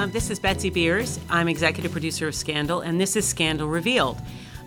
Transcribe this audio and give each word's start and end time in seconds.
Um, 0.00 0.10
this 0.10 0.30
is 0.30 0.38
Betsy 0.38 0.70
Beers. 0.70 1.20
I'm 1.28 1.46
executive 1.46 1.92
producer 1.92 2.26
of 2.26 2.34
Scandal, 2.34 2.80
and 2.80 2.98
this 2.98 3.16
is 3.16 3.28
Scandal 3.28 3.68
Revealed. 3.68 4.16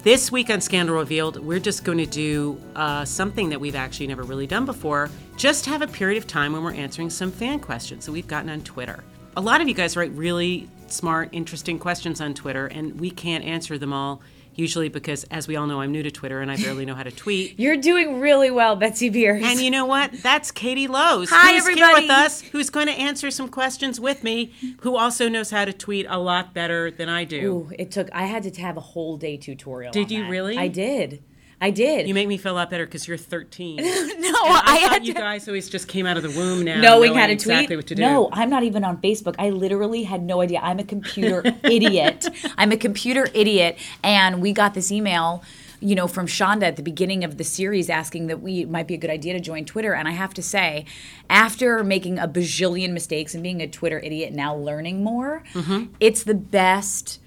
This 0.03 0.31
week 0.31 0.51
on 0.51 0.61
Scandal 0.61 0.95
Revealed, 0.95 1.43
we're 1.43 1.57
just 1.57 1.83
going 1.83 1.97
to 1.97 2.05
do 2.05 2.61
uh, 2.75 3.03
something 3.03 3.49
that 3.49 3.59
we've 3.59 3.73
actually 3.73 4.05
never 4.05 4.21
really 4.21 4.45
done 4.45 4.63
before. 4.63 5.09
Just 5.35 5.65
have 5.65 5.81
a 5.81 5.87
period 5.87 6.19
of 6.19 6.27
time 6.27 6.53
when 6.53 6.61
we're 6.61 6.75
answering 6.75 7.09
some 7.09 7.31
fan 7.31 7.59
questions 7.59 8.05
that 8.05 8.11
we've 8.11 8.27
gotten 8.27 8.47
on 8.51 8.61
Twitter. 8.61 9.03
A 9.35 9.41
lot 9.41 9.59
of 9.59 9.67
you 9.67 9.73
guys 9.73 9.97
write 9.97 10.11
really 10.11 10.69
smart, 10.85 11.29
interesting 11.31 11.79
questions 11.79 12.21
on 12.21 12.35
Twitter, 12.35 12.67
and 12.67 12.99
we 12.99 13.09
can't 13.09 13.43
answer 13.43 13.79
them 13.79 13.91
all 13.91 14.21
usually 14.55 14.89
because, 14.89 15.23
as 15.25 15.47
we 15.47 15.55
all 15.55 15.67
know, 15.67 15.81
I'm 15.81 15.91
new 15.91 16.03
to 16.03 16.11
Twitter 16.11 16.41
and 16.41 16.51
I 16.51 16.57
barely 16.57 16.85
know 16.85 16.95
how 16.95 17.03
to 17.03 17.11
tweet. 17.11 17.59
You're 17.59 17.77
doing 17.77 18.19
really 18.19 18.51
well, 18.51 18.75
Betsy 18.75 19.09
Beers. 19.09 19.43
And 19.43 19.59
you 19.59 19.71
know 19.71 19.85
what? 19.85 20.11
That's 20.21 20.51
Katie 20.51 20.87
Lowes. 20.87 21.29
Hi, 21.29 21.53
who's 21.53 21.63
everybody. 21.63 21.85
here 21.85 22.01
with 22.01 22.09
us, 22.09 22.41
who's 22.41 22.69
going 22.69 22.87
to 22.87 22.93
answer 22.93 23.31
some 23.31 23.49
questions 23.49 23.99
with 23.99 24.23
me, 24.23 24.53
who 24.81 24.95
also 24.95 25.29
knows 25.29 25.49
how 25.49 25.65
to 25.65 25.73
tweet 25.73 26.05
a 26.09 26.17
lot 26.17 26.53
better 26.53 26.91
than 26.91 27.09
I 27.09 27.23
do. 27.23 27.51
Ooh, 27.51 27.71
it 27.77 27.91
took. 27.91 28.09
I 28.13 28.23
had 28.23 28.43
to 28.43 28.61
have 28.61 28.77
a 28.77 28.81
whole 28.81 29.17
day 29.17 29.37
tutorial. 29.37 29.91
Did 29.91 30.11
you 30.11 30.23
that. 30.23 30.29
really? 30.29 30.57
I 30.57 30.67
did. 30.67 31.23
I 31.63 31.71
did. 31.71 32.07
You 32.07 32.13
make 32.13 32.27
me 32.27 32.37
feel 32.37 32.51
a 32.51 32.59
lot 32.61 32.69
better 32.69 32.85
because 32.85 33.07
you're 33.07 33.17
13. 33.17 33.77
no, 33.77 33.83
I, 33.85 34.61
I, 34.65 34.79
thought 34.81 34.91
had 34.91 35.07
you 35.07 35.13
to. 35.13 35.19
guys 35.19 35.47
always 35.47 35.69
just 35.69 35.87
came 35.87 36.05
out 36.05 36.17
of 36.17 36.23
the 36.23 36.29
womb 36.31 36.63
now, 36.63 36.81
knowing 36.81 37.13
how 37.13 37.27
to 37.27 37.33
exactly 37.33 37.67
tweet. 37.67 37.77
what 37.77 37.87
to 37.87 37.95
do. 37.95 38.01
No, 38.01 38.29
I'm 38.33 38.49
not 38.49 38.63
even 38.63 38.83
on 38.83 38.97
Facebook. 38.97 39.35
I 39.39 39.49
literally 39.49 40.03
had 40.03 40.21
no 40.23 40.41
idea. 40.41 40.59
I'm 40.61 40.79
a 40.79 40.83
computer 40.83 41.41
idiot. 41.63 42.27
I'm 42.57 42.71
a 42.71 42.77
computer 42.77 43.27
idiot, 43.33 43.77
and 44.03 44.41
we 44.41 44.51
got 44.53 44.73
this 44.73 44.91
email. 44.91 45.43
You 45.79 45.95
know, 45.95 46.07
from 46.07 46.27
Shonda 46.27 46.63
at 46.63 46.77
the 46.77 46.81
beginning 46.81 47.25
of 47.25 47.37
the 47.37 47.43
series 47.43 47.89
asking 47.89 48.27
that 48.27 48.41
we 48.41 48.63
might 48.63 48.87
be 48.87 48.93
a 48.93 48.97
good 48.97 49.09
idea 49.09 49.33
to 49.33 49.41
join 49.41 49.65
Twitter. 49.65 49.93
And 49.93 50.07
I 50.07 50.11
have 50.11 50.33
to 50.35 50.41
say, 50.41 50.85
after 51.29 51.83
making 51.83 52.19
a 52.19 52.27
bajillion 52.27 52.91
mistakes 52.93 53.33
and 53.33 53.43
being 53.43 53.61
a 53.61 53.67
Twitter 53.67 53.99
idiot, 53.99 54.31
now 54.31 54.55
learning 54.55 55.03
more, 55.03 55.43
Mm-hmm. 55.53 55.91
it's 55.99 56.23
the 56.23 56.35
best 56.35 57.19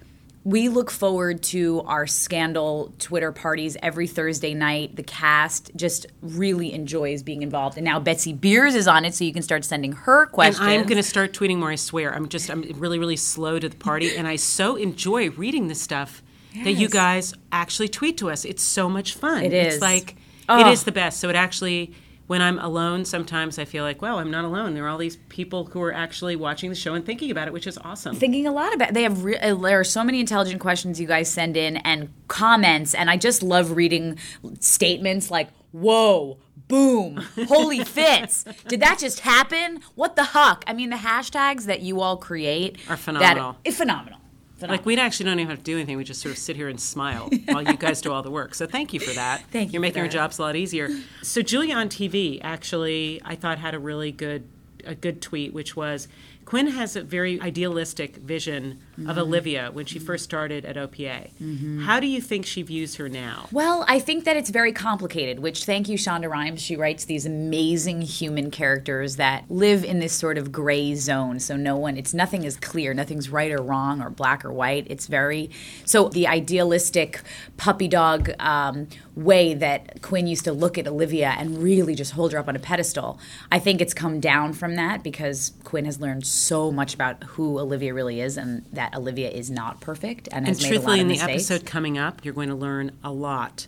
we 0.47 0.69
look 0.69 0.93
forward 0.93 1.43
to 1.43 1.83
our 1.87 2.07
scandal 2.07 2.95
Twitter 3.01 3.33
parties 3.33 3.77
every 3.83 4.07
Thursday 4.07 4.55
night. 4.55 4.95
The 4.95 5.03
cast 5.03 5.73
just 5.75 6.07
really 6.23 6.73
enjoys 6.73 7.25
being 7.25 7.43
involved. 7.43 7.77
And 7.77 7.85
now 7.85 7.99
Betsy 7.99 8.33
Beers 8.33 8.77
is 8.77 8.87
on 8.87 9.05
it, 9.05 9.13
so 9.13 9.25
you 9.25 9.33
can 9.33 9.43
start 9.43 9.65
sending 9.65 9.91
her 9.91 10.23
And 10.23 10.33
questions. 10.33 10.65
I'm 10.69 10.85
going 10.85 10.99
to 10.99 11.03
start 11.03 11.33
tweeting 11.33 11.59
more. 11.59 11.73
I 11.73 11.75
swear. 11.75 12.15
I'm 12.15 12.29
just 12.29 12.49
I'm 12.49 12.63
really 12.77 13.01
really 13.01 13.17
slow 13.17 13.59
to 13.59 13.69
the 13.69 13.77
party, 13.77 14.17
and 14.17 14.29
I 14.29 14.37
so 14.37 14.77
enjoy 14.77 15.31
reading 15.31 15.67
this 15.67 15.81
stuff 15.83 16.23
that 16.63 16.73
you 16.75 16.89
guys 16.89 17.35
actually 17.51 17.89
tweet 17.89 18.17
to 18.19 18.31
us. 18.31 18.45
It's 18.45 18.63
so 18.63 18.89
much 18.89 19.15
fun. 19.15 19.43
It 19.43 19.53
It's 19.53 19.83
like 19.83 20.13
it 20.13 20.17
Oh. 20.49 20.71
is 20.71 20.85
the 20.85 20.93
best. 20.93 21.19
So 21.19 21.29
it 21.29 21.35
actually. 21.35 21.93
When 22.27 22.43
I'm 22.43 22.59
alone, 22.59 23.05
sometimes 23.05 23.59
I 23.59 23.65
feel 23.65 23.85
like, 23.85 24.03
well, 24.03 24.19
I'm 24.19 24.31
not 24.31 24.45
alone. 24.45 24.75
There 24.75 24.85
are 24.85 24.89
all 24.89 24.99
these 24.99 25.17
people 25.29 25.67
who 25.67 25.81
are 25.83 25.93
actually 25.93 26.35
watching 26.35 26.71
the 26.71 26.77
show 26.77 26.95
and 26.95 27.07
thinking 27.07 27.31
about 27.31 27.47
it, 27.47 27.53
which 27.53 27.67
is 27.67 27.79
awesome. 27.79 28.17
thinking 28.17 28.47
a 28.47 28.53
lot 28.53 28.75
about. 28.75 28.95
They 28.95 29.05
have 29.05 29.23
re- 29.23 29.39
uh, 29.39 29.55
there 29.55 29.79
are 29.81 29.85
so 29.85 30.03
many 30.03 30.19
intelligent 30.21 30.61
questions 30.61 31.01
you 31.01 31.07
guys 31.07 31.31
send 31.31 31.57
in 31.57 31.77
and 31.79 32.13
comments, 32.29 32.95
and 32.95 33.09
I 33.11 33.17
just 33.17 33.43
love 33.43 33.73
reading 33.73 34.19
statements 34.61 35.31
like 35.31 35.49
"Whoa." 35.73 36.39
Boom! 36.69 37.23
Holy 37.47 37.85
fits! 37.85 38.45
Did 38.67 38.81
that 38.81 38.99
just 38.99 39.21
happen? 39.21 39.79
What 39.95 40.17
the 40.17 40.25
huck? 40.25 40.65
I 40.67 40.73
mean, 40.73 40.91
the 40.91 40.97
hashtags 40.97 41.67
that 41.67 41.81
you 41.81 42.01
all 42.01 42.17
create 42.17 42.79
Are 42.91 42.97
phenomenal. 42.97 43.53
That, 43.53 43.59
it's 43.65 43.77
phenomenal. 43.77 44.19
Phenomenal. 44.57 44.79
Like 44.79 44.87
we 44.87 44.97
actually 44.99 45.27
don't 45.27 45.39
even 45.41 45.51
have 45.51 45.59
to 45.59 45.65
do 45.65 45.77
anything. 45.77 45.97
We 45.97 46.05
just 46.05 46.21
sort 46.21 46.33
of 46.33 46.39
sit 46.39 46.57
here 46.57 46.69
and 46.69 46.81
smile 46.81 47.31
while 47.47 47.63
you 47.63 47.77
guys 47.77 48.01
do 48.01 48.13
all 48.13 48.23
the 48.23 48.31
work. 48.31 48.55
So 48.55 48.67
thank 48.67 48.93
you 48.93 49.01
for 49.01 49.15
that. 49.15 49.43
Thank 49.53 49.69
you 49.69 49.75
You're 49.75 49.83
making 49.83 50.03
our 50.03 50.09
jobs 50.09 50.39
a 50.39 50.43
lot 50.43 50.57
easier. 50.57 50.89
So 51.23 51.43
Julia 51.43 51.75
on 51.75 51.89
TV 51.89 52.41
actually, 52.43 53.21
I 53.25 53.35
thought 53.35 53.59
had 53.59 53.75
a 53.75 53.79
really 53.79 54.13
good 54.13 54.49
a 54.85 54.95
good 54.95 55.21
tweet, 55.21 55.53
which 55.53 55.75
was 55.75 56.07
Quinn 56.45 56.69
has 56.69 56.95
a 56.95 57.03
very 57.03 57.41
idealistic 57.41 58.17
vision 58.17 58.81
Mm-hmm. 58.99 59.11
of 59.11 59.19
Olivia 59.19 59.69
when 59.75 59.85
she 59.85 59.99
first 59.99 60.25
started 60.25 60.65
at 60.65 60.77
OPA. 60.77 61.83
How 61.83 62.01
do 62.01 62.07
you 62.07 62.23
think 62.23 62.47
she 62.47 62.63
views 62.63 62.95
her 62.95 63.11
now? 63.11 63.47
Well, 63.53 63.85
I 63.87 63.99
think 63.99 64.25
that 64.25 64.39
it's 64.39 64.49
very 64.49 64.73
complicated, 64.73 65.41
which 65.41 65.67
thank 65.67 65.91
you, 65.91 65.99
Shonda 65.99 66.31
Rhimes. 66.31 66.63
She 66.63 66.77
writes 66.77 67.05
these 67.05 67.27
amazing 67.27 68.01
human 68.01 68.51
characters 68.51 69.17
that 69.17 69.45
live 69.51 69.85
in 69.85 69.99
this 69.99 70.15
sort 70.15 70.39
of 70.39 70.51
gray 70.51 70.95
zone. 70.95 71.41
So 71.41 71.57
no 71.57 71.77
one, 71.77 71.99
it's 71.99 72.15
nothing 72.15 72.45
is 72.45 72.57
clear, 72.57 72.95
nothing's 72.95 73.29
right 73.29 73.53
or 73.53 73.61
wrong 73.61 74.01
or 74.01 74.09
black 74.09 74.47
or 74.47 74.53
white. 74.53 74.87
It's 74.89 75.09
very, 75.09 75.51
so 75.85 76.09
the 76.09 76.27
idealistic 76.27 77.21
puppy 77.59 77.89
dog 77.89 78.31
um, 78.39 78.89
way 79.15 79.53
that 79.53 80.01
Quinn 80.01 80.27
used 80.27 80.45
to 80.45 80.53
look 80.53 80.79
at 80.79 80.87
Olivia 80.87 81.35
and 81.37 81.63
really 81.63 81.95
just 81.95 82.13
hold 82.13 82.33
her 82.33 82.39
up 82.39 82.49
on 82.49 82.57
a 82.57 82.61
pedestal, 82.61 83.19
I 83.53 83.59
think 83.59 83.81
it's 83.81 83.95
come 83.95 84.21
down 84.21 84.55
from 84.55 84.77
that 84.77 85.03
because 85.03 85.53
Quinn 85.65 85.85
has 85.85 86.01
learned 86.01 86.27
so 86.27 86.71
much 86.71 86.95
about 86.95 87.23
who 87.25 87.59
Olivia 87.59 87.93
really 87.93 88.21
is 88.21 88.37
and 88.37 88.65
that 88.73 88.86
Olivia 88.95 89.31
is 89.31 89.51
not 89.51 89.81
perfect 89.81 90.29
and 90.33 90.47
has 90.47 90.59
And 90.59 90.71
made 90.71 90.77
a 90.77 90.81
lot 90.81 90.85
truthfully, 90.85 91.01
in 91.01 91.09
the 91.09 91.15
mistakes. 91.15 91.51
episode 91.51 91.67
coming 91.67 91.99
up, 91.99 92.25
you're 92.25 92.35
going 92.35 92.49
to 92.49 92.55
learn 92.55 92.93
a 93.03 93.13
lot, 93.13 93.67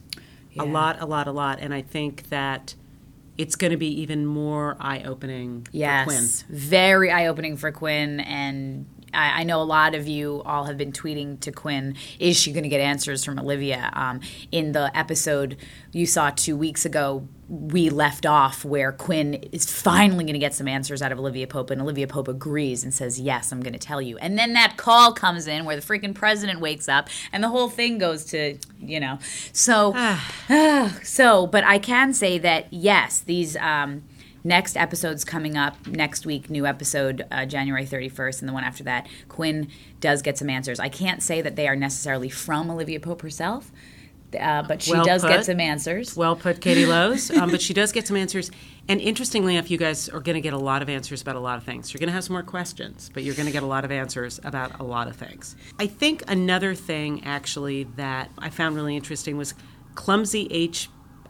Yeah. 0.52 0.62
a 0.62 0.64
lot, 0.64 1.00
a 1.00 1.06
lot, 1.06 1.26
a 1.26 1.32
lot. 1.32 1.58
And 1.60 1.72
I 1.74 1.82
think 1.82 2.28
that 2.30 2.74
it's 3.36 3.54
going 3.56 3.70
to 3.70 3.76
be 3.76 4.00
even 4.00 4.26
more 4.26 4.76
eye 4.80 5.02
opening 5.04 5.66
Yes, 5.72 6.04
for 6.42 6.46
Quinn. 6.46 6.58
very 6.58 7.10
eye 7.10 7.26
opening 7.26 7.56
for 7.56 7.70
Quinn. 7.72 8.20
And 8.20 8.86
I, 9.12 9.40
I 9.40 9.44
know 9.44 9.60
a 9.60 9.64
lot 9.64 9.94
of 9.94 10.06
you 10.06 10.42
all 10.44 10.64
have 10.64 10.76
been 10.76 10.92
tweeting 10.92 11.40
to 11.40 11.52
Quinn, 11.52 11.96
is 12.18 12.38
she 12.38 12.52
going 12.52 12.62
to 12.62 12.68
get 12.68 12.80
answers 12.80 13.24
from 13.24 13.38
Olivia? 13.38 13.90
Um, 13.92 14.20
in 14.52 14.72
the 14.72 14.96
episode 14.96 15.56
you 15.92 16.06
saw 16.06 16.30
two 16.30 16.56
weeks 16.56 16.84
ago, 16.84 17.26
we 17.48 17.88
left 17.88 18.26
off 18.26 18.64
where 18.64 18.92
Quinn 18.92 19.34
is 19.52 19.70
finally 19.70 20.24
going 20.24 20.34
to 20.34 20.38
get 20.38 20.52
some 20.52 20.68
answers 20.68 21.00
out 21.00 21.12
of 21.12 21.18
Olivia 21.18 21.46
Pope, 21.46 21.70
and 21.70 21.80
Olivia 21.80 22.06
Pope 22.06 22.28
agrees 22.28 22.84
and 22.84 22.92
says, 22.92 23.18
Yes, 23.18 23.52
I'm 23.52 23.62
going 23.62 23.72
to 23.72 23.78
tell 23.78 24.02
you. 24.02 24.18
And 24.18 24.38
then 24.38 24.52
that 24.52 24.76
call 24.76 25.12
comes 25.12 25.46
in 25.46 25.64
where 25.64 25.74
the 25.74 25.82
freaking 25.82 26.14
president 26.14 26.60
wakes 26.60 26.88
up, 26.88 27.08
and 27.32 27.42
the 27.42 27.48
whole 27.48 27.70
thing 27.70 27.96
goes 27.96 28.24
to, 28.26 28.58
you 28.78 29.00
know. 29.00 29.18
So, 29.52 29.94
so, 31.02 31.46
but 31.46 31.64
I 31.64 31.78
can 31.78 32.12
say 32.12 32.38
that, 32.38 32.66
yes, 32.70 33.20
these. 33.20 33.56
Um, 33.56 34.02
next 34.48 34.76
episode's 34.76 35.24
coming 35.24 35.56
up 35.56 35.86
next 35.86 36.24
week 36.26 36.48
new 36.48 36.66
episode 36.66 37.24
uh, 37.30 37.44
january 37.44 37.84
31st 37.86 38.40
and 38.40 38.48
the 38.48 38.52
one 38.52 38.64
after 38.64 38.82
that 38.82 39.06
quinn 39.28 39.68
does 40.00 40.22
get 40.22 40.38
some 40.38 40.48
answers 40.48 40.80
i 40.80 40.88
can't 40.88 41.22
say 41.22 41.42
that 41.42 41.54
they 41.54 41.68
are 41.68 41.76
necessarily 41.76 42.28
from 42.30 42.70
olivia 42.70 42.98
pope 42.98 43.22
herself 43.22 43.70
uh, 44.38 44.62
but 44.62 44.82
she 44.82 44.92
Well 44.92 45.06
does 45.06 45.22
put. 45.22 45.28
get 45.30 45.46
some 45.46 45.58
answers 45.58 46.14
Well 46.14 46.36
put, 46.36 46.60
Katie 46.60 46.84
Lowes. 46.94 47.30
Um, 47.30 47.50
but 47.50 47.62
she 47.62 47.72
does 47.72 47.92
get 47.92 48.06
some 48.06 48.16
answers. 48.16 48.50
And 48.86 49.00
interestingly 49.00 49.56
enough, 49.56 49.70
you 49.70 49.78
guys 49.78 50.08
are 50.10 50.20
going 50.20 50.34
to 50.34 50.42
get 50.42 50.52
a 50.52 50.58
lot 50.58 50.82
of 50.82 50.90
answers 50.90 51.22
about 51.22 51.36
a 51.36 51.40
lot 51.40 51.56
of 51.56 51.64
things. 51.64 51.94
You're 51.94 51.98
going 51.98 52.08
to 52.08 52.12
have 52.12 52.24
some 52.24 52.34
more 52.34 52.42
questions, 52.42 53.10
but 53.14 53.22
you're 53.22 53.34
going 53.34 53.46
to 53.46 53.52
get 53.52 53.62
a 53.62 53.66
lot 53.66 53.86
of 53.86 53.90
answers 53.90 54.38
about 54.44 54.80
a 54.80 54.82
lot 54.82 55.08
of 55.08 55.16
things. 55.16 55.56
I 55.78 55.86
think 55.86 56.22
another 56.28 56.74
thing, 56.74 57.24
actually, 57.24 57.84
that 57.96 58.30
I 58.36 58.50
found 58.50 58.76
really 58.76 58.96
interesting 58.96 59.38
was 59.38 59.54
Clumsy 59.94 60.46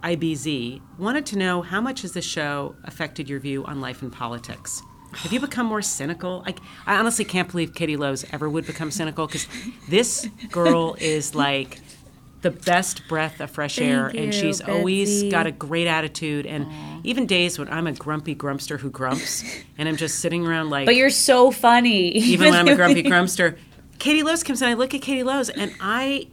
HIBZ 0.03 0.81
wanted 0.99 1.27
to 1.27 1.39
know 1.39 1.63
how 1.63 1.81
much 1.81 2.03
has 2.03 2.13
this 2.13 2.25
show 2.25 2.75
affected 2.85 3.29
your 3.29 3.41
view 3.41 3.65
on 3.65 3.81
life 3.81 4.03
and 4.03 4.13
politics? 4.13 4.83
Have 5.15 5.33
you 5.33 5.41
become 5.41 5.67
more 5.67 5.83
cynical? 5.83 6.45
I, 6.47 6.55
I 6.87 6.97
honestly 6.99 7.25
can't 7.25 7.51
believe 7.51 7.75
Katie 7.75 7.97
Lowes 7.97 8.25
ever 8.31 8.49
would 8.49 8.67
become 8.67 8.91
cynical 8.91 9.27
because 9.27 9.49
this 9.89 10.29
girl 10.51 10.97
is 11.01 11.35
like 11.35 11.81
the 12.43 12.51
best 12.51 13.09
breath 13.09 13.41
of 13.41 13.51
fresh 13.51 13.81
air, 13.81 14.11
Thank 14.11 14.19
and 14.19 14.35
you, 14.35 14.41
she's 14.41 14.61
always 14.61 15.25
got 15.25 15.47
a 15.47 15.51
great 15.53 15.87
attitude. 15.87 16.47
And 16.47 16.67
even 17.05 17.27
days 17.27 17.59
when 17.59 17.69
I'm 17.69 17.87
a 17.87 17.93
grumpy 17.93 18.37
grumpster 18.37 18.79
who 18.79 18.91
grumps, 18.91 19.43
and 19.79 19.89
I'm 19.89 19.97
just 19.97 20.21
sitting 20.21 20.47
around 20.47 20.71
like, 20.71 20.87
but 20.87 20.95
you're 20.95 21.11
so 21.11 21.51
funny 21.51 22.11
even 22.11 22.51
when 22.51 22.59
I'm 22.59 22.69
a 22.69 22.77
grumpy 22.77 23.03
grumpster, 23.03 23.59
Katie 23.99 24.23
Lowes 24.23 24.45
comes 24.45 24.63
in. 24.63 24.69
I 24.69 24.75
look 24.75 24.95
at 24.95 25.03
Katie 25.03 25.25
Lowes, 25.25 25.49
and 25.49 25.75
I 25.81 26.29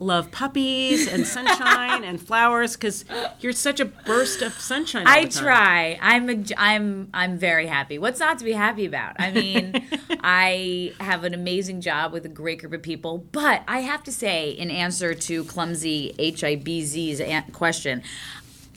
love 0.00 0.30
puppies 0.30 1.06
and 1.06 1.26
sunshine 1.26 2.02
and 2.02 2.20
flowers 2.20 2.74
because 2.74 3.04
you're 3.40 3.52
such 3.52 3.78
a 3.78 3.84
burst 3.84 4.42
of 4.42 4.54
sunshine. 4.54 5.04
I 5.06 5.26
try. 5.26 5.98
I'm 6.00 6.28
a, 6.28 6.42
I'm 6.56 7.08
I'm 7.14 7.38
very 7.38 7.66
happy. 7.66 7.98
What's 7.98 8.18
not 8.18 8.38
to 8.38 8.44
be 8.44 8.52
happy 8.52 8.86
about? 8.86 9.16
I 9.18 9.30
mean, 9.30 9.86
I 10.20 10.92
have 10.98 11.24
an 11.24 11.34
amazing 11.34 11.82
job 11.82 12.12
with 12.12 12.24
a 12.24 12.28
great 12.28 12.60
group 12.60 12.72
of 12.72 12.82
people, 12.82 13.18
but 13.30 13.62
I 13.68 13.80
have 13.80 14.02
to 14.04 14.12
say, 14.12 14.50
in 14.50 14.70
answer 14.70 15.14
to 15.14 15.44
clumsy 15.44 16.14
HIBZ's 16.18 17.52
question. 17.52 18.02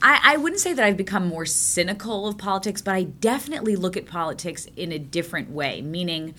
I, 0.02 0.20
I 0.22 0.36
wouldn't 0.36 0.60
say 0.60 0.74
that 0.74 0.84
I've 0.84 0.98
become 0.98 1.26
more 1.26 1.46
cynical 1.46 2.26
of 2.26 2.36
politics, 2.36 2.82
but 2.82 2.94
I 2.94 3.04
definitely 3.04 3.74
look 3.74 3.96
at 3.96 4.04
politics 4.04 4.66
in 4.76 4.92
a 4.92 4.98
different 4.98 5.50
way. 5.50 5.80
Meaning, 5.80 6.34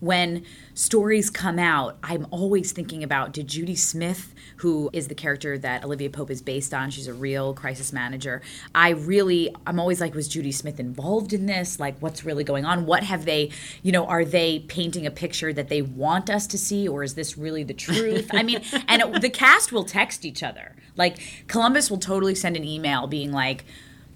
when 0.00 0.44
stories 0.74 1.30
come 1.30 1.58
out, 1.58 1.98
I'm 2.02 2.26
always 2.30 2.72
thinking 2.72 3.02
about 3.02 3.32
did 3.32 3.48
Judy 3.48 3.74
Smith, 3.74 4.34
who 4.58 4.90
is 4.92 5.08
the 5.08 5.14
character 5.14 5.58
that 5.58 5.84
Olivia 5.84 6.10
Pope 6.10 6.30
is 6.30 6.42
based 6.42 6.72
on, 6.72 6.90
she's 6.90 7.06
a 7.06 7.14
real 7.14 7.54
crisis 7.54 7.92
manager. 7.92 8.42
I 8.74 8.90
really, 8.90 9.54
I'm 9.66 9.80
always 9.80 10.00
like, 10.00 10.14
was 10.14 10.28
Judy 10.28 10.52
Smith 10.52 10.78
involved 10.78 11.32
in 11.32 11.46
this? 11.46 11.80
Like, 11.80 11.98
what's 12.00 12.24
really 12.24 12.44
going 12.44 12.64
on? 12.64 12.86
What 12.86 13.04
have 13.04 13.24
they, 13.24 13.50
you 13.82 13.92
know, 13.92 14.06
are 14.06 14.24
they 14.24 14.60
painting 14.60 15.06
a 15.06 15.10
picture 15.10 15.52
that 15.52 15.68
they 15.68 15.82
want 15.82 16.30
us 16.30 16.46
to 16.48 16.58
see, 16.58 16.86
or 16.88 17.02
is 17.02 17.14
this 17.14 17.36
really 17.36 17.64
the 17.64 17.74
truth? 17.74 18.30
I 18.32 18.42
mean, 18.42 18.62
and 18.86 19.02
it, 19.02 19.20
the 19.22 19.30
cast 19.30 19.72
will 19.72 19.84
text 19.84 20.24
each 20.24 20.42
other. 20.42 20.76
Like, 20.96 21.18
Columbus 21.46 21.90
will 21.90 21.98
totally 21.98 22.34
send 22.34 22.56
an 22.56 22.64
email 22.64 23.06
being 23.06 23.32
like, 23.32 23.64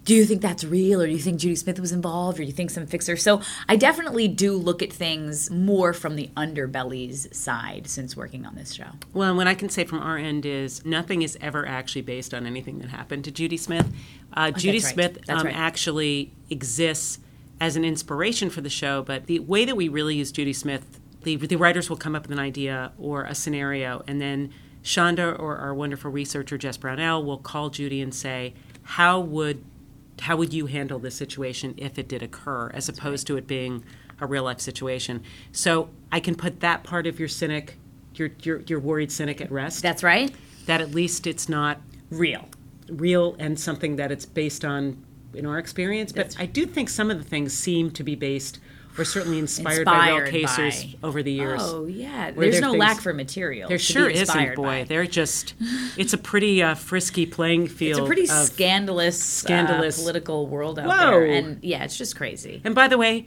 do 0.05 0.15
you 0.15 0.25
think 0.25 0.43
that's 0.43 0.65
real 0.65 1.01
or 1.01 1.07
do 1.07 1.13
you 1.13 1.19
think 1.19 1.39
Judy 1.39 1.55
Smith 1.55 1.79
was 1.79 1.93
involved 1.93 2.39
or 2.39 2.43
do 2.43 2.47
you 2.47 2.53
think 2.53 2.71
some 2.71 2.87
fixer? 2.87 3.17
So 3.17 3.41
I 3.69 3.77
definitely 3.77 4.27
do 4.27 4.57
look 4.57 4.83
at 4.83 4.93
things 4.93 5.51
more 5.51 5.93
from 5.93 6.17
the 6.17 6.29
underbelly's 6.37 7.37
side 7.37 7.87
since 7.89 8.17
working 8.17 8.45
on 8.45 8.55
this 8.57 8.73
show. 8.73 8.89
Well, 9.13 9.29
and 9.29 9.37
what 9.37 9.47
I 9.47 9.55
can 9.55 9.69
say 9.69 9.85
from 9.85 10.01
our 10.01 10.19
end 10.19 10.45
is 10.45 10.85
nothing 10.85 11.23
is 11.23 11.39
ever 11.41 11.67
actually 11.67 12.03
based 12.03 12.35
on 12.35 12.47
anything 12.47 12.81
that 12.81 12.89
happened 12.89 13.25
to 13.25 13.31
Judy 13.31 13.57
Smith. 13.57 13.93
Uh, 14.33 14.51
Judy 14.51 14.79
right. 14.79 14.93
Smith 14.93 15.19
That's 15.27 15.41
um, 15.41 15.47
right. 15.47 15.57
actually 15.57 16.33
exists 16.51 17.21
as 17.61 17.77
an 17.77 17.85
inspiration 17.85 18.51
for 18.51 18.61
the 18.61 18.71
show, 18.71 19.03
but 19.03 19.27
the 19.27 19.39
way 19.39 19.65
that 19.65 19.77
we 19.77 19.89
really 19.89 20.17
use 20.17 20.33
Judy 20.33 20.53
Smith, 20.53 20.99
the, 21.23 21.37
the 21.37 21.55
writers 21.55 21.89
will 21.89 21.97
come 21.97 22.17
up 22.17 22.23
with 22.23 22.33
an 22.33 22.41
idea 22.41 22.91
or 22.99 23.23
a 23.25 23.37
scenario, 23.37 24.03
and 24.09 24.21
then 24.21 24.53
Shonda 24.83 25.39
or 25.39 25.59
our 25.59 25.73
wonderful 25.73 26.11
researcher 26.11 26.59
Jess 26.59 26.77
Brownell 26.77 27.25
will 27.25 27.39
call 27.39 27.71
Judy 27.71 28.01
and 28.01 28.13
say, 28.13 28.55
"How 28.83 29.21
would 29.21 29.63
how 30.23 30.37
would 30.37 30.53
you 30.53 30.67
handle 30.67 30.99
this 30.99 31.15
situation 31.15 31.75
if 31.77 31.99
it 31.99 32.09
did 32.09 32.23
occur, 32.23 32.71
as 32.75 32.89
opposed 32.89 33.27
to 33.29 33.37
it 33.37 33.47
being 33.47 33.85
a 34.21 34.27
real 34.27 34.45
life 34.45 34.61
situation?" 34.61 35.23
So 35.53 35.89
I 36.11 36.21
can 36.21 36.35
put 36.35 36.61
that 36.61 36.83
part 36.85 37.07
of 37.07 37.19
your 37.19 37.29
cynic, 37.29 37.79
your 38.15 38.31
your, 38.43 38.61
your 38.63 38.81
worried 38.81 39.13
cynic 39.13 39.41
at 39.41 39.51
rest. 39.51 39.83
That's 39.83 40.03
right. 40.03 40.35
that 40.67 40.81
at 40.81 40.95
least 40.95 41.27
it's 41.27 41.49
not 41.49 41.81
Real. 42.11 42.49
real 42.89 43.37
and 43.39 43.59
something 43.59 43.97
that 43.97 44.13
it's 44.13 44.27
based 44.27 44.65
on 44.65 44.97
in 45.35 45.47
our 45.47 45.59
experience. 45.59 46.13
But 46.13 46.25
That's 46.25 46.39
I 46.39 46.47
do 46.47 46.67
think 46.67 46.89
some 46.91 47.11
of 47.11 47.17
the 47.19 47.25
things 47.25 47.53
seem 47.57 47.91
to 47.93 48.03
be 48.05 48.15
based 48.15 48.61
or 48.99 49.05
certainly 49.05 49.39
inspired, 49.39 49.85
by 49.85 50.09
real 50.11 50.19
Inspired 50.19 50.31
cases 50.31 50.85
by- 50.95 51.09
over 51.09 51.23
the 51.23 51.33
years. 51.33 51.61
Oh 51.63 51.87
yeah, 51.87 52.31
there's 52.31 52.53
there 52.55 52.61
no 52.61 52.71
things- 52.73 52.81
lack 52.81 53.01
for 53.01 53.13
material. 53.15 53.69
There 53.69 53.79
sure 53.79 54.09
isn't, 54.09 54.55
boy. 54.55 54.63
by. 54.63 54.85
They're 54.85 55.07
just, 55.07 55.55
it's 55.97 56.13
a 56.13 56.19
pretty 56.19 56.63
uh, 56.63 56.75
frisky 56.75 57.25
playing 57.27 57.69
field. 57.69 57.99
It's 57.99 58.05
a 58.05 58.07
pretty 58.07 58.27
scandalous, 58.27 59.23
scandalous- 59.23 59.99
uh, 59.99 60.03
political 60.03 60.47
world 60.47 60.79
out 60.79 60.87
Whoa. 60.89 61.11
there, 61.11 61.25
and 61.27 61.63
yeah, 61.63 61.85
it's 61.85 61.97
just 61.97 62.17
crazy. 62.17 62.61
And 62.65 62.75
by 62.75 62.89
the 62.89 62.99
way, 62.99 63.27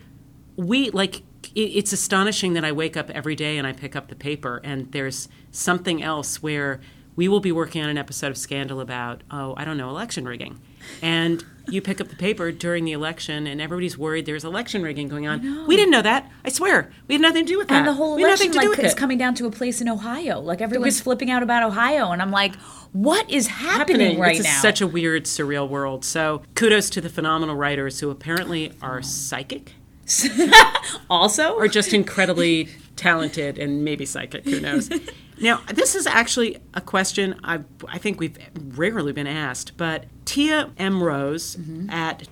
we 0.56 0.90
like 0.92 1.18
it, 1.56 1.60
it's 1.60 1.94
astonishing 1.94 2.54
that 2.54 2.64
I 2.66 2.72
wake 2.72 2.96
up 2.96 3.10
every 3.10 3.36
day 3.36 3.58
and 3.58 3.68
I 3.68 3.74
pick 3.74 3.96
up 3.96 4.08
the 4.08 4.16
paper 4.16 4.62
and 4.64 4.92
there's 4.92 5.28
something 5.52 6.02
else 6.02 6.42
where 6.42 6.80
we 7.16 7.28
will 7.28 7.40
be 7.40 7.52
working 7.52 7.82
on 7.82 7.90
an 7.90 7.98
episode 7.98 8.28
of 8.32 8.38
Scandal 8.38 8.80
about 8.82 9.22
oh 9.32 9.54
I 9.58 9.66
don't 9.66 9.78
know 9.78 9.90
election 9.90 10.26
rigging, 10.26 10.60
and 11.02 11.44
you 11.68 11.82
pick 11.82 12.00
up 12.00 12.10
the 12.10 12.16
paper 12.16 12.52
during 12.52 12.86
the 12.86 12.92
election 12.92 13.48
and 13.48 13.60
everybody's 13.60 13.98
worried 13.98 14.26
there's 14.26 14.46
election 14.46 14.84
rigging 14.84 15.08
going 15.08 15.28
on. 15.28 15.66
We 15.68 15.76
didn't 15.76 15.92
know 15.92 16.04
that. 16.04 16.32
I 16.44 16.50
swear 16.50 16.92
we 17.08 17.16
had 17.16 17.22
nothing 17.22 17.46
to 17.46 17.54
do 17.54 17.58
with 17.58 17.70
that. 17.70 17.78
And 17.80 17.88
the 17.88 17.94
whole 17.94 18.18
election 18.18 18.30
nothing 18.30 18.52
to 18.52 18.60
do 18.60 18.70
like 18.70 18.80
is 18.86 18.94
it. 18.94 18.98
coming 18.98 19.18
down 19.18 19.34
to 19.36 19.48
a 19.48 19.52
place 19.52 19.82
in 19.82 19.90
Ohio. 19.90 20.40
Like 20.40 20.62
everyone's 20.62 20.96
was- 20.96 21.02
flipping 21.02 21.32
out 21.32 21.42
about 21.44 21.64
Ohio, 21.64 22.12
and 22.12 22.22
I'm 22.22 22.32
like, 22.32 22.56
what 22.92 23.30
is 23.30 23.48
happening, 23.48 24.20
right 24.20 24.36
now? 24.36 24.50
it's 24.50 24.62
such 24.62 24.80
a 24.80 24.88
weird, 24.88 25.26
surreal 25.26 25.68
world. 25.68 26.06
So 26.06 26.44
kudos 26.54 26.90
to 26.92 27.02
the 27.02 27.10
phenomenal 27.10 27.56
writers 27.56 28.00
who 28.00 28.10
apparently 28.10 28.72
are 28.81 29.02
psychic 29.02 29.74
also, 31.10 31.54
or 31.54 31.68
just 31.68 31.94
incredibly 31.94 32.70
talented 32.96 33.58
and 33.58 33.84
maybe 33.84 34.06
psychic. 34.06 34.46
Who 34.46 34.60
knows? 34.60 34.90
Now, 35.40 35.62
this 35.74 35.96
is 35.96 36.08
actually 36.08 36.58
a 36.74 36.82
question 36.82 37.40
I, 37.44 37.60
I 37.88 37.98
think 37.98 38.20
we've 38.20 38.38
rarely 38.76 39.12
been 39.12 39.28
asked, 39.28 39.78
but 39.78 40.06
Tia 40.26 40.72
M. 40.78 41.04
Rose 41.04 41.56
mm-hmm. 41.56 41.90
at 41.90 42.28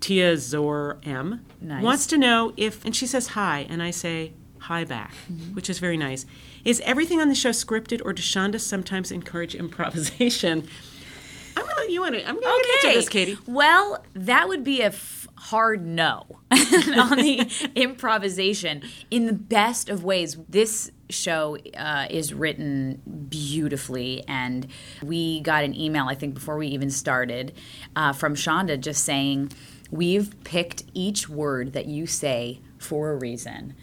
Tia 0.00 0.36
Zor 0.36 0.98
M 1.04 1.44
Nice. 1.60 1.82
wants 1.82 2.06
to 2.08 2.18
know 2.18 2.52
if, 2.56 2.84
and 2.84 2.94
she 2.94 3.06
says 3.06 3.28
hi, 3.28 3.66
and 3.68 3.82
I 3.82 3.90
say 3.90 4.32
hi 4.58 4.84
back, 4.84 5.12
mm-hmm. 5.30 5.54
which 5.54 5.70
is 5.70 5.78
very 5.78 5.96
nice. 5.96 6.26
Is 6.64 6.80
everything 6.84 7.20
on 7.20 7.28
the 7.28 7.34
show 7.34 7.50
scripted, 7.50 8.02
or 8.04 8.12
does 8.12 8.24
Shonda 8.24 8.60
sometimes 8.60 9.10
encourage 9.10 9.54
improvisation? 9.54 10.68
I'm 11.88 11.94
gonna 11.94 11.94
let 11.94 11.94
you 11.94 12.00
want 12.00 12.14
to. 12.14 12.28
I'm 12.28 12.40
gonna 12.40 12.62
get 12.64 12.84
into 12.84 12.96
this, 12.98 13.08
Katie. 13.08 13.38
Well, 13.46 14.04
that 14.14 14.48
would 14.48 14.64
be 14.64 14.80
a 14.82 14.86
f- 14.86 15.28
hard 15.36 15.86
no 15.86 16.26
on 16.50 17.16
the 17.16 17.70
improvisation. 17.74 18.82
In 19.10 19.26
the 19.26 19.32
best 19.32 19.88
of 19.88 20.04
ways, 20.04 20.36
this 20.48 20.90
show 21.10 21.56
uh, 21.76 22.06
is 22.10 22.34
written 22.34 23.00
beautifully, 23.30 24.24
and 24.28 24.66
we 25.02 25.40
got 25.40 25.64
an 25.64 25.74
email, 25.74 26.06
I 26.08 26.14
think, 26.14 26.34
before 26.34 26.56
we 26.56 26.68
even 26.68 26.90
started, 26.90 27.54
uh, 27.96 28.12
from 28.12 28.34
Shonda 28.34 28.78
just 28.80 29.04
saying, 29.04 29.52
We've 29.90 30.34
picked 30.44 30.84
each 30.92 31.28
word 31.28 31.72
that 31.72 31.86
you 31.86 32.06
say 32.06 32.60
for 32.78 33.10
a 33.10 33.16
reason. 33.16 33.74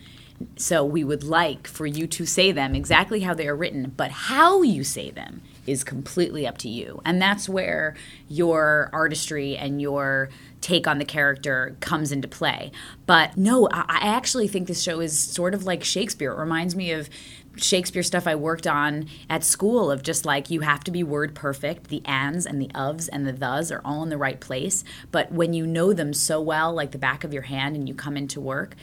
So 0.57 0.84
we 0.84 1.04
would 1.04 1.24
like 1.24 1.66
for 1.68 1.86
you 1.88 2.07
to 2.07 2.25
say 2.25 2.52
them 2.52 2.75
exactly 2.75 3.22
how 3.22 3.34
they 3.34 3.48
are 3.48 3.56
written, 3.56 3.94
but 3.96 4.12
how 4.12 4.62
you 4.62 4.84
say 4.84 5.10
them 5.10 5.42
is 5.67 5.83
completely 5.83 6.47
up 6.47 6.57
to 6.59 6.69
you. 6.69 7.01
And 7.06 7.21
that's 7.21 7.50
where 7.50 7.95
your 8.27 8.89
artistry 8.94 9.57
and 9.57 9.81
your 9.81 10.29
take 10.62 10.88
on 10.88 10.97
the 10.97 11.06
character 11.06 11.75
comes 11.79 12.12
into 12.12 12.27
play. 12.27 12.71
But 13.06 13.38
no, 13.38 13.67
I, 13.71 13.85
I 13.88 14.07
actually 14.07 14.47
think 14.47 14.67
this 14.67 14.81
show 14.81 15.00
is 15.00 15.17
sort 15.17 15.53
of 15.53 15.65
like 15.65 15.83
Shakespeare. 15.83 16.31
It 16.31 16.39
reminds 16.39 16.75
me 16.75 16.91
of 16.91 17.09
Shakespeare 17.57 18.03
stuff 18.03 18.27
I 18.27 18.35
worked 18.35 18.67
on 18.67 19.07
at 19.29 19.44
school 19.44 19.89
of 19.89 20.03
just 20.03 20.25
like 20.25 20.50
you 20.50 20.62
have 20.62 20.83
to 20.85 20.91
be 20.91 21.03
word 21.03 21.35
perfect. 21.35 21.88
The 21.88 22.01
ands 22.06 22.45
and 22.45 22.61
the 22.61 22.68
ofs 22.69 23.07
and 23.11 23.25
the 23.25 23.33
thes 23.33 23.71
are 23.71 23.81
all 23.85 24.03
in 24.03 24.09
the 24.09 24.18
right 24.18 24.39
place. 24.39 24.83
But 25.11 25.31
when 25.31 25.53
you 25.53 25.65
know 25.65 25.94
them 25.94 26.13
so 26.13 26.41
well, 26.41 26.73
like 26.73 26.91
the 26.91 26.97
back 26.97 27.23
of 27.23 27.33
your 27.33 27.44
hand, 27.44 27.75
and 27.75 27.88
you 27.88 27.95
come 27.95 28.18
into 28.18 28.41
work, 28.41 28.75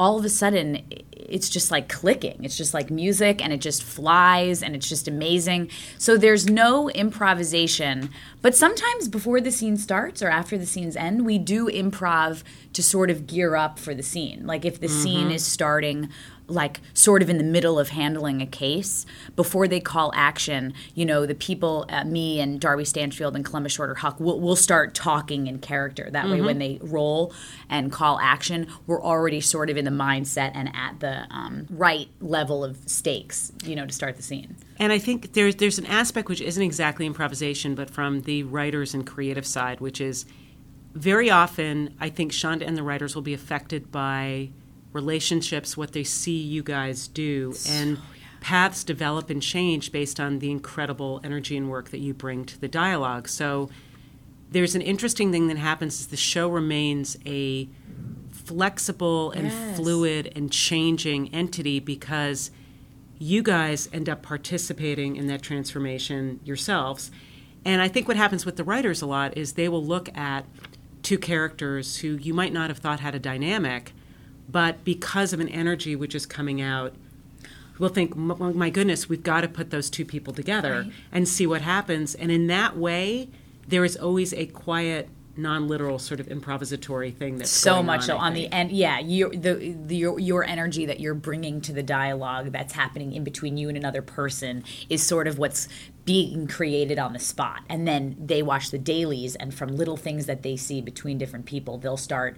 all 0.00 0.18
of 0.18 0.24
a 0.24 0.30
sudden 0.30 0.82
it's 1.12 1.50
just 1.50 1.70
like 1.70 1.90
clicking. 1.90 2.42
It's 2.42 2.56
just 2.56 2.72
like 2.72 2.90
music 2.90 3.44
and 3.44 3.52
it 3.52 3.60
just 3.60 3.82
flies 3.82 4.62
and 4.62 4.74
it's 4.74 4.88
just 4.88 5.06
amazing. 5.06 5.70
So 5.98 6.16
there's 6.16 6.46
no 6.46 6.88
improvisation, 6.88 8.08
but 8.40 8.56
sometimes 8.56 9.08
before 9.08 9.42
the 9.42 9.52
scene 9.52 9.76
starts 9.76 10.22
or 10.22 10.30
after 10.30 10.56
the 10.56 10.64
scenes 10.64 10.96
end, 10.96 11.26
we 11.26 11.36
do 11.36 11.68
improv 11.68 12.42
to 12.72 12.82
sort 12.82 13.10
of 13.10 13.26
gear 13.26 13.56
up 13.56 13.78
for 13.78 13.94
the 13.94 14.02
scene. 14.02 14.46
Like 14.46 14.64
if 14.64 14.80
the 14.80 14.88
scene 14.88 15.26
mm-hmm. 15.26 15.32
is 15.32 15.46
starting 15.46 16.08
like 16.50 16.80
sort 16.94 17.22
of 17.22 17.30
in 17.30 17.38
the 17.38 17.44
middle 17.44 17.78
of 17.78 17.90
handling 17.90 18.42
a 18.42 18.46
case 18.46 19.06
before 19.36 19.68
they 19.68 19.80
call 19.80 20.12
action 20.14 20.72
you 20.94 21.04
know 21.04 21.26
the 21.26 21.34
people 21.34 21.86
uh, 21.88 22.04
me 22.04 22.40
and 22.40 22.60
darby 22.60 22.84
stanchfield 22.84 23.36
and 23.36 23.44
columbus 23.44 23.72
shorter 23.72 23.94
huck 23.94 24.18
will 24.18 24.40
we'll 24.40 24.56
start 24.56 24.94
talking 24.94 25.46
in 25.46 25.58
character. 25.58 26.08
That 26.10 26.28
way 26.28 26.40
when 26.40 26.58
they 26.58 26.78
roll 26.82 27.32
and 27.68 27.92
call 27.92 28.18
action 28.20 28.66
we're 28.86 29.02
already 29.02 29.40
sort 29.40 29.70
of 29.70 29.76
in 29.76 29.84
the 29.84 29.90
mindset 29.90 30.52
and 30.54 30.70
at 30.74 31.00
the 31.00 31.26
um, 31.30 31.66
right 31.70 32.08
level 32.20 32.64
of 32.64 32.76
stakes 32.86 33.52
you 33.64 33.76
know 33.76 33.86
to 33.86 33.92
start 33.92 34.16
the 34.16 34.22
scene. 34.22 34.56
And 34.78 34.92
I 34.92 34.98
think 34.98 35.34
there's 35.34 35.56
there's 35.56 35.78
an 35.78 35.86
aspect 35.86 36.28
which 36.28 36.40
isn't 36.40 36.62
exactly 36.62 37.06
improvisation, 37.06 37.74
but 37.74 37.90
from 37.90 38.22
the 38.22 38.42
writers 38.44 38.94
and 38.94 39.06
creative 39.06 39.46
side, 39.46 39.80
which 39.80 40.00
is 40.00 40.26
very 40.94 41.30
often 41.30 41.94
I 42.00 42.08
think 42.08 42.32
Shonda 42.32 42.66
and 42.66 42.76
the 42.76 42.82
writers 42.82 43.14
will 43.14 43.22
be 43.22 43.34
affected 43.34 43.92
by 43.92 44.50
relationships, 44.92 45.76
what 45.76 45.92
they 45.92 46.04
see 46.04 46.36
you 46.38 46.62
guys 46.62 47.08
do, 47.08 47.54
and 47.68 47.98
oh, 47.98 48.00
paths 48.40 48.82
develop 48.84 49.30
and 49.30 49.42
change 49.42 49.92
based 49.92 50.18
on 50.18 50.38
the 50.38 50.50
incredible 50.50 51.20
energy 51.22 51.56
and 51.56 51.70
work 51.70 51.90
that 51.90 51.98
you 51.98 52.14
bring 52.14 52.44
to 52.46 52.60
the 52.60 52.68
dialogue. 52.68 53.28
So 53.28 53.70
there's 54.50 54.74
an 54.74 54.82
interesting 54.82 55.30
thing 55.30 55.46
that 55.48 55.56
happens 55.58 56.00
is 56.00 56.06
the 56.08 56.16
show 56.16 56.48
remains 56.48 57.16
a 57.26 57.68
flexible 58.32 59.30
and 59.32 59.46
Yes. 59.46 59.76
fluid 59.76 60.32
and 60.34 60.50
changing 60.50 61.32
entity 61.34 61.78
because 61.78 62.50
you 63.18 63.42
guys 63.42 63.88
end 63.92 64.08
up 64.08 64.22
participating 64.22 65.16
in 65.16 65.26
that 65.26 65.42
transformation 65.42 66.40
yourselves. 66.44 67.10
And 67.64 67.82
I 67.82 67.88
think 67.88 68.08
what 68.08 68.16
happens 68.16 68.46
with 68.46 68.56
the 68.56 68.64
writers 68.64 69.02
a 69.02 69.06
lot 69.06 69.36
is 69.36 69.52
they 69.52 69.68
will 69.68 69.84
look 69.84 70.08
at 70.16 70.46
two 71.02 71.18
characters 71.18 71.98
who 71.98 72.14
you 72.16 72.32
might 72.32 72.52
not 72.52 72.70
have 72.70 72.78
thought 72.78 73.00
had 73.00 73.14
a 73.14 73.18
dynamic, 73.18 73.92
but 74.50 74.84
because 74.84 75.32
of 75.32 75.40
an 75.40 75.48
energy 75.48 75.94
which 75.94 76.14
is 76.14 76.26
coming 76.26 76.60
out, 76.60 76.92
we'll 77.78 77.90
think, 77.90 78.12
"M- 78.16 78.56
my 78.56 78.70
goodness, 78.70 79.08
we've 79.08 79.22
got 79.22 79.40
to 79.42 79.48
put 79.48 79.70
those 79.70 79.88
two 79.90 80.04
people 80.04 80.32
together 80.32 80.86
and 81.12 81.28
see 81.28 81.46
what 81.46 81.62
happens. 81.62 82.14
And 82.14 82.30
in 82.30 82.46
that 82.48 82.76
way, 82.76 83.28
there 83.68 83.84
is 83.84 83.96
always 83.96 84.32
a 84.34 84.46
quiet, 84.46 85.08
non-literal 85.36 85.98
sort 85.98 86.20
of 86.20 86.26
improvisatory 86.26 87.14
thing 87.14 87.38
that's 87.38 87.50
so 87.50 87.82
much 87.82 88.00
on, 88.00 88.06
so 88.06 88.16
on 88.18 88.34
the 88.34 88.52
end 88.52 88.72
yeah 88.72 88.98
your 88.98 89.30
the, 89.30 89.74
the 89.86 89.96
your, 89.96 90.18
your 90.18 90.44
energy 90.44 90.84
that 90.84 91.00
you're 91.00 91.14
bringing 91.14 91.60
to 91.62 91.72
the 91.72 91.84
dialogue 91.84 92.50
that's 92.52 92.74
happening 92.74 93.12
in 93.14 93.24
between 93.24 93.56
you 93.56 93.68
and 93.68 93.78
another 93.78 94.02
person 94.02 94.62
is 94.90 95.02
sort 95.02 95.26
of 95.26 95.38
what's 95.38 95.68
being 96.04 96.48
created 96.48 96.98
on 96.98 97.12
the 97.12 97.18
spot. 97.20 97.60
And 97.68 97.86
then 97.86 98.16
they 98.18 98.42
watch 98.42 98.70
the 98.72 98.78
dailies 98.78 99.36
and 99.36 99.54
from 99.54 99.68
little 99.76 99.96
things 99.96 100.26
that 100.26 100.42
they 100.42 100.56
see 100.56 100.80
between 100.80 101.16
different 101.18 101.46
people 101.46 101.78
they'll 101.78 101.96
start 101.96 102.36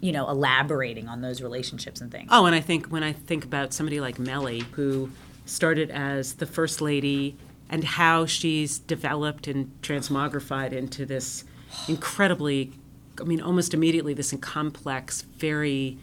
you 0.00 0.12
know 0.12 0.28
elaborating 0.28 1.08
on 1.08 1.20
those 1.20 1.40
relationships 1.42 2.00
and 2.00 2.10
things 2.10 2.28
Oh, 2.30 2.46
and 2.46 2.54
I 2.54 2.60
think 2.60 2.86
when 2.86 3.02
I 3.02 3.12
think 3.12 3.44
about 3.44 3.72
somebody 3.72 4.00
like 4.00 4.18
Mellie, 4.18 4.60
who 4.72 5.10
started 5.46 5.90
as 5.90 6.34
the 6.34 6.46
first 6.46 6.80
lady, 6.80 7.36
and 7.68 7.84
how 7.84 8.26
she's 8.26 8.78
developed 8.78 9.46
and 9.46 9.70
transmogrified 9.82 10.72
into 10.72 11.04
this 11.06 11.44
incredibly, 11.88 12.72
I 13.20 13.24
mean, 13.24 13.40
almost 13.40 13.74
immediately, 13.74 14.14
this 14.14 14.34
complex, 14.40 15.22
very 15.22 15.98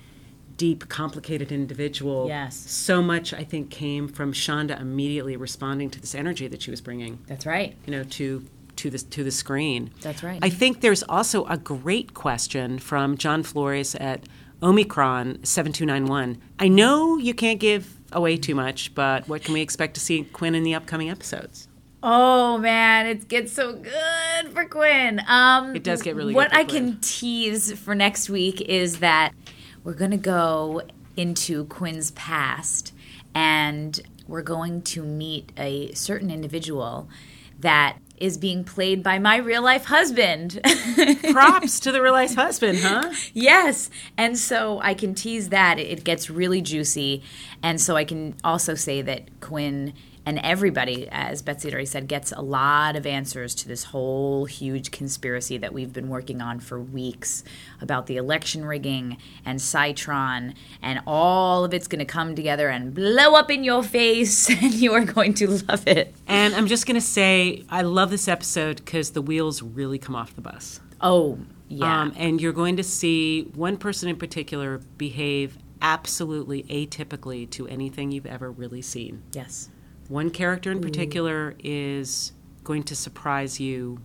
deep, 0.58 0.90
complicated 0.90 1.52
individual. 1.52 2.28
Yes. 2.28 2.56
So 2.56 3.02
much, 3.02 3.34
I 3.34 3.44
think, 3.44 3.70
came 3.72 4.08
from 4.08 4.34
Shonda 4.34 4.80
immediately 4.80 5.36
responding 5.36 5.90
to 5.92 6.00
this 6.00 6.14
energy 6.14 6.48
that 6.48 6.62
she 6.62 6.72
was 6.72 6.82
bringing, 6.82 7.20
that's 7.28 7.46
right 7.46 7.76
you 7.86 7.92
know, 7.92 8.04
to 8.04 8.46
to 8.82 8.90
the 8.90 8.98
to 9.00 9.24
the 9.24 9.32
screen. 9.32 9.92
That's 10.02 10.24
right. 10.24 10.40
I 10.42 10.50
think 10.50 10.82
there's 10.82 11.04
also 11.04 11.46
a 11.46 11.58
great 11.58 12.14
question 12.14 12.80
from 12.80 13.18
John 13.18 13.44
Flores 13.44 13.96
at 13.96 14.28
Omicron 14.64 15.44
seven 15.44 15.72
two 15.72 15.86
nine 15.86 16.06
one. 16.06 16.38
I 16.60 16.68
know 16.68 17.18
you 17.18 17.34
can't 17.34 17.60
give 17.60 17.96
away 18.12 18.38
too 18.38 18.56
much, 18.56 18.94
but 18.96 19.28
what 19.28 19.44
can 19.44 19.54
we 19.54 19.62
expect 19.62 19.94
to 19.96 20.00
see 20.00 20.24
Quinn 20.24 20.56
in 20.56 20.64
the 20.64 20.74
upcoming 20.76 21.10
episodes? 21.10 21.68
Oh 22.04 22.58
man, 22.58 23.06
it 23.06 23.28
gets 23.28 23.54
so 23.54 23.74
good 23.74 24.52
for 24.54 24.66
Quinn. 24.66 25.22
Um, 25.28 25.76
It 25.76 25.84
does 25.84 26.02
get 26.02 26.16
really 26.16 26.34
What 26.34 26.52
I 26.54 26.64
Quinn. 26.64 26.94
can 26.94 27.00
tease 27.02 27.72
for 27.74 27.94
next 27.94 28.30
week 28.30 28.60
is 28.62 28.98
that 29.00 29.34
we're 29.84 29.94
gonna 29.94 30.18
go 30.18 30.82
into 31.16 31.66
Quinn's 31.66 32.12
past, 32.12 32.94
and 33.36 34.00
we're 34.28 34.42
going 34.42 34.82
to 34.82 35.04
meet 35.04 35.52
a 35.58 35.92
certain 35.94 36.32
individual 36.32 37.08
that 37.60 37.98
is 38.22 38.38
being 38.38 38.64
played 38.64 39.02
by 39.04 39.20
my 39.20 39.38
real 39.38 39.64
life 39.64 39.86
husband. 39.86 40.60
Props 41.32 41.80
to 41.82 41.92
the 41.92 42.02
real 42.02 42.14
life 42.14 42.36
husband, 42.36 42.80
huh? 42.82 43.12
Yes. 43.34 43.90
And 44.18 44.38
so 44.38 44.80
I 44.82 44.94
can 44.94 45.16
tease 45.16 45.50
that. 45.50 45.80
It 45.80 46.04
gets 46.04 46.30
really 46.30 46.62
juicy. 46.62 47.24
And 47.64 47.82
so 47.82 47.96
I 47.96 48.06
can 48.06 48.36
also 48.44 48.76
say 48.76 49.02
that 49.02 49.42
Quinn 49.42 49.94
and 50.26 50.40
everybody, 50.44 51.08
as 51.12 51.42
Betsy 51.42 51.68
had 51.68 51.74
already 51.74 51.88
said, 51.88 52.08
gets 52.08 52.32
a 52.32 52.42
lot 52.42 52.96
of 52.96 53.08
answers 53.08 53.56
to 53.56 53.68
this 53.68 53.86
whole 53.86 54.46
huge 54.46 54.92
conspiracy 54.92 55.58
that 55.58 55.74
we've 55.74 55.92
been 55.92 56.10
working 56.10 56.42
on 56.42 56.60
for 56.60 56.80
weeks 56.80 57.44
about 57.82 58.06
the 58.06 58.18
election 58.18 58.64
rigging 58.64 59.18
and 59.46 59.60
Cytron, 59.60 60.54
and 60.82 61.02
all 61.08 61.64
of 61.66 61.74
it's 61.74 61.88
going 61.88 62.00
to 62.00 62.06
come 62.06 62.36
together 62.36 62.70
and 62.70 62.94
blow 62.94 63.34
up 63.34 63.50
in 63.50 63.64
your 63.64 63.82
face, 63.82 64.50
and 64.62 64.74
you 64.74 64.94
are 64.94 65.06
going 65.06 65.34
to 65.36 65.48
love 65.48 65.88
it. 65.88 66.14
And 66.28 66.54
I'm 66.54 66.68
just 66.68 66.86
gonna 66.86 67.02
say 67.02 67.66
I 67.70 67.82
love 67.82 68.12
this 68.12 68.28
episode 68.28 68.78
because 68.78 69.12
the 69.12 69.22
wheels 69.22 69.62
really 69.64 69.98
come 69.98 70.16
off 70.16 70.36
the 70.36 70.42
bus. 70.42 70.80
Oh, 71.02 71.40
yeah. 71.68 72.02
Um, 72.02 72.14
and 72.16 72.40
you're 72.40 72.54
going 72.54 72.78
to 72.78 72.84
see 72.84 73.44
one 73.56 73.78
person 73.78 74.10
in 74.10 74.18
particular 74.18 74.80
behave 74.98 75.58
absolutely 75.82 76.64
atypically 76.64 77.50
to 77.50 77.68
anything 77.68 78.12
you've 78.12 78.28
ever 78.28 78.52
really 78.52 78.82
seen. 78.82 79.24
yes. 79.34 79.70
One 80.12 80.30
character 80.30 80.70
in 80.74 80.82
particular 80.82 81.56
is 81.64 82.34
going 82.66 82.84
to 82.84 82.96
surprise 82.98 83.62
you 83.62 84.00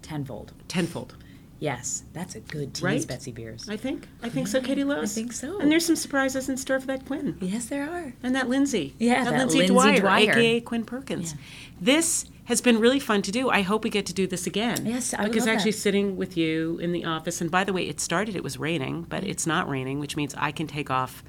Tenfold. 0.00 0.52
tenfold. 0.68 1.16
Yes. 1.58 2.04
That's 2.12 2.36
a 2.36 2.40
good 2.40 2.74
tease, 2.74 2.82
Right? 2.84 3.06
Betsy 3.08 3.32
Beers. 3.32 3.68
I 3.68 3.76
think. 3.76 4.06
I 4.22 4.28
think 4.28 4.46
so, 4.46 4.60
Katie 4.60 4.84
Lowes. 4.84 5.10
I 5.18 5.20
think 5.20 5.32
so. 5.32 5.58
And 5.58 5.72
there's 5.72 5.84
some 5.84 5.96
surprises 5.96 6.48
in 6.48 6.56
store 6.56 6.78
for 6.78 6.86
that 6.86 7.06
Quinn. 7.06 7.36
Yes, 7.40 7.66
there 7.66 7.90
are. 7.90 8.12
And 8.22 8.36
that 8.36 8.48
Lindsay. 8.48 8.94
Yeah, 9.00 9.24
that 9.24 9.32
Lindsay, 9.36 9.58
Lindsay 9.66 9.74
Dwyer, 9.74 10.00
Dwyer. 10.00 10.30
aka 10.32 10.60
Quinn 10.60 10.84
Perkins. 10.84 11.34
This 11.80 12.26
has 12.44 12.60
been 12.60 12.78
really 12.78 13.00
fun 13.00 13.22
to 13.22 13.32
do. 13.32 13.48
I 13.50 13.62
hope 13.62 13.82
we 13.82 13.90
get 13.90 14.06
to 14.06 14.14
do 14.14 14.28
this 14.28 14.46
again. 14.46 14.86
Yes, 14.86 15.12
I 15.12 15.24
Because 15.24 15.48
actually 15.48 15.72
that. 15.72 15.78
sitting 15.78 16.16
with 16.16 16.36
you 16.36 16.78
in 16.78 16.92
the 16.92 17.04
office, 17.04 17.40
and 17.40 17.50
by 17.50 17.64
the 17.64 17.72
way, 17.72 17.88
it 17.88 17.98
started, 17.98 18.36
it 18.36 18.44
was 18.44 18.58
raining, 18.60 19.02
but 19.08 19.24
it's 19.24 19.44
not 19.46 19.68
raining, 19.68 19.98
which 19.98 20.14
means 20.14 20.36
I 20.36 20.52
can 20.52 20.68
take 20.68 20.88
off 20.88 21.24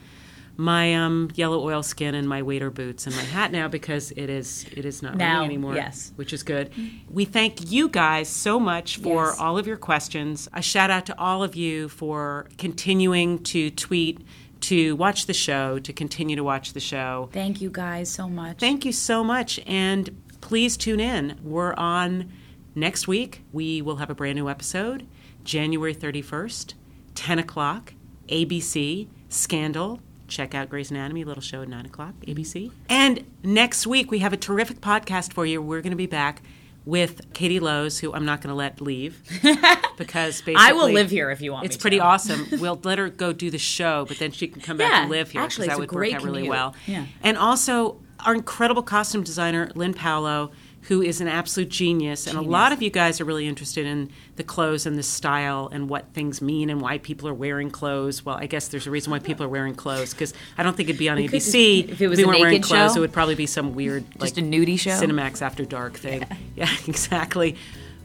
my 0.57 0.95
um, 0.95 1.29
yellow 1.35 1.61
oil 1.63 1.83
skin 1.83 2.15
and 2.15 2.27
my 2.27 2.41
waiter 2.41 2.69
boots 2.71 3.05
and 3.05 3.15
my 3.15 3.21
hat 3.21 3.51
now 3.51 3.67
because 3.67 4.11
it 4.11 4.29
is 4.29 4.65
it 4.75 4.85
is 4.85 5.01
not 5.03 5.15
Now, 5.15 5.41
raining 5.41 5.45
anymore. 5.57 5.75
yes. 5.75 6.11
Which 6.15 6.33
is 6.33 6.41
good. 6.43 6.71
We 7.09 7.25
thank 7.25 7.71
you 7.71 7.87
guys 7.89 8.27
so 8.27 8.59
much 8.59 8.97
for 8.97 9.25
Yes. 9.27 9.39
all 9.39 9.57
of 9.57 9.67
your 9.67 9.77
questions. 9.77 10.49
A 10.53 10.61
shout 10.61 10.89
out 10.89 11.05
to 11.05 11.19
all 11.19 11.43
of 11.43 11.55
you 11.55 11.89
for 11.89 12.47
continuing 12.57 13.37
to 13.43 13.69
tweet, 13.69 14.19
to 14.61 14.95
watch 14.95 15.27
the 15.27 15.33
show, 15.33 15.77
to 15.79 15.93
continue 15.93 16.35
to 16.35 16.43
watch 16.43 16.73
the 16.73 16.79
show. 16.79 17.29
Thank 17.31 17.61
you 17.61 17.69
guys 17.69 18.09
so 18.09 18.27
much. 18.27 18.57
Thank 18.57 18.83
you 18.83 18.91
so 18.91 19.23
much. 19.23 19.59
And 19.67 20.19
please 20.41 20.75
tune 20.75 20.99
in. 20.99 21.37
We're 21.43 21.75
on 21.75 22.31
next 22.73 23.07
week. 23.07 23.43
We 23.53 23.81
will 23.83 23.97
have 23.97 24.09
a 24.09 24.15
brand 24.15 24.35
new 24.37 24.49
episode, 24.49 25.05
January 25.43 25.93
31st, 25.93 26.73
10 27.13 27.37
o'clock, 27.39 27.93
ABC, 28.29 29.07
Scandal. 29.29 29.99
Check 30.27 30.53
out 30.53 30.69
Grey's 30.69 30.91
Anatomy, 30.91 31.23
little 31.23 31.41
show 31.41 31.61
at 31.61 31.69
9 31.69 31.85
o'clock, 31.85 32.13
mm-hmm. 32.21 32.39
ABC. 32.39 32.71
And 32.89 33.25
next 33.43 33.87
week, 33.87 34.11
we 34.11 34.19
have 34.19 34.33
a 34.33 34.37
terrific 34.37 34.81
podcast 34.81 35.33
for 35.33 35.45
you. 35.45 35.61
We're 35.61 35.81
going 35.81 35.91
to 35.91 35.97
be 35.97 36.07
back 36.07 36.41
with 36.85 37.33
Katie 37.33 37.59
Lowes, 37.59 37.99
who 37.99 38.13
I'm 38.13 38.25
not 38.25 38.41
going 38.41 38.49
to 38.49 38.55
let 38.55 38.79
leave 38.79 39.21
because 39.97 40.41
basically. 40.41 40.55
I 40.55 40.71
will 40.71 40.89
live 40.89 41.09
here 41.09 41.29
if 41.31 41.41
you 41.41 41.51
want 41.51 41.65
It's 41.65 41.75
pretty 41.75 41.97
to. 41.97 42.03
awesome. 42.03 42.47
We'll 42.59 42.79
let 42.83 42.97
her 42.97 43.09
go 43.09 43.33
do 43.33 43.51
the 43.51 43.57
show, 43.57 44.05
but 44.07 44.19
then 44.19 44.31
she 44.31 44.47
can 44.47 44.61
come 44.61 44.77
back 44.77 44.91
Yeah, 44.91 45.01
and 45.01 45.09
live 45.09 45.31
here 45.31 45.41
because 45.45 45.67
that 45.67 45.77
would 45.77 45.91
work 45.91 46.13
out 46.13 46.23
really 46.23 46.47
well. 46.47 46.75
Yeah. 46.85 47.05
And 47.21 47.37
also 47.37 47.99
our 48.25 48.33
incredible 48.33 48.83
costume 48.83 49.23
designer, 49.23 49.69
Lyn 49.75 49.93
Paolo, 49.93 50.51
who 50.87 51.01
is 51.01 51.19
an 51.19 51.27
absolute 51.27 51.67
genius. 51.69 52.27
And 52.27 52.37
a 52.37 52.41
lot 52.41 52.71
of 52.71 52.81
you 52.81 52.89
guys 52.89 53.19
are 53.19 53.25
really 53.25 53.45
interested 53.45 53.85
in 53.85 54.09
the 54.37 54.43
clothes 54.43 54.85
and 54.85 54.97
the 54.97 55.03
style 55.03 55.69
and 55.71 55.89
what 55.89 56.13
things 56.13 56.41
mean 56.41 56.69
and 56.69 56.79
why 56.79 56.97
people 56.97 57.27
are 57.27 57.33
wearing 57.33 57.69
clothes. 57.71 58.25
Well, 58.25 58.37
I 58.37 58.45
guess 58.45 58.69
there's 58.69 58.87
a 58.87 58.91
reason 58.91 59.11
why 59.11 59.19
people 59.19 59.45
are 59.45 59.49
wearing 59.49 59.75
clothes 59.75 60.13
because 60.13 60.33
I 60.57 60.63
don't 60.63 60.77
think 60.77 60.87
it'd 60.87 60.97
be 60.97 61.09
on 61.09 61.17
could 61.17 61.29
ABC. 61.31 61.81
just- 61.81 61.91
if 61.93 62.01
it 62.01 62.07
was 62.07 62.17
we 62.17 62.23
a 62.23 62.27
weren't 62.27 62.39
wearing 62.39 62.61
clothes, 62.61 62.93
show? 62.93 62.97
it 62.97 63.01
would 63.01 63.11
probably 63.11 63.35
be 63.35 63.45
some 63.47 63.75
weird, 63.75 64.05
Just 64.17 64.37
like, 64.37 64.45
a 64.45 64.47
nudie 64.47 64.79
show? 64.79 64.91
Cinemax 64.91 65.41
After 65.41 65.65
Dark 65.65 65.97
thing. 65.97 66.25
Yeah, 66.55 66.69
exactly. 66.87 67.55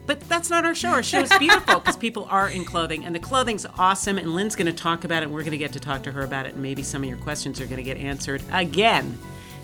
But 0.05 0.19
that's 0.29 0.49
not 0.49 0.65
our 0.65 0.75
show. 0.75 0.89
Our 0.89 1.01
show 1.03 1.21
is 1.21 1.31
beautiful 1.39 1.79
because 1.79 1.95
people 1.95 2.27
are 2.29 2.49
in 2.49 2.65
clothing, 2.65 3.05
and 3.05 3.15
the 3.15 3.19
clothing's 3.19 3.65
awesome. 3.79 4.17
And 4.17 4.35
Lyn's 4.35 4.55
going 4.57 4.67
to 4.67 4.73
talk 4.73 5.05
about 5.05 5.23
it, 5.23 5.27
and 5.27 5.33
we're 5.33 5.41
going 5.41 5.51
to 5.53 5.57
get 5.57 5.71
to 5.73 5.79
talk 5.79 6.03
to 6.03 6.11
her 6.11 6.21
about 6.23 6.45
it, 6.45 6.53
and 6.53 6.61
maybe 6.61 6.83
some 6.83 7.01
of 7.01 7.07
your 7.09 7.17
questions 7.19 7.61
are 7.61 7.65
going 7.65 7.77
to 7.77 7.83
get 7.83 7.95
answered 7.97 8.43
again. 8.51 9.17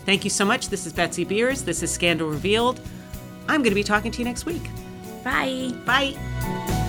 Thank 0.06 0.24
you 0.24 0.30
so 0.30 0.44
much. 0.46 0.70
This 0.70 0.86
is 0.86 0.94
Betsy 0.94 1.24
Beers. 1.24 1.62
This 1.62 1.82
is 1.82 1.90
Scandal 1.92 2.30
Revealed. 2.30 2.80
I'm 3.50 3.62
going 3.62 3.72
to 3.72 3.74
be 3.74 3.82
talking 3.82 4.12
to 4.12 4.18
you 4.18 4.24
next 4.24 4.46
week. 4.46 4.62
Bye. 5.24 5.74
Bye. 5.84 6.79